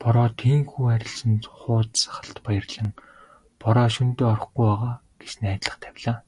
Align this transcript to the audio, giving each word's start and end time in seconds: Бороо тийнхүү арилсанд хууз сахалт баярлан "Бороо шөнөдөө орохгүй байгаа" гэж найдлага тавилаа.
Бороо 0.00 0.28
тийнхүү 0.40 0.84
арилсанд 0.94 1.42
хууз 1.56 1.88
сахалт 2.02 2.36
баярлан 2.46 2.90
"Бороо 3.62 3.88
шөнөдөө 3.94 4.28
орохгүй 4.34 4.66
байгаа" 4.70 4.94
гэж 5.20 5.32
найдлага 5.42 5.82
тавилаа. 5.84 6.18